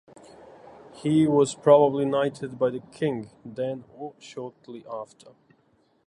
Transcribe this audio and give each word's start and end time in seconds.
He 0.95 1.27
was 1.27 1.53
probably 1.53 2.05
knighted 2.05 2.57
by 2.57 2.71
the 2.71 2.79
king 2.91 3.29
then 3.45 3.83
or 3.95 4.15
shortly 4.17 4.83
after. 4.91 5.33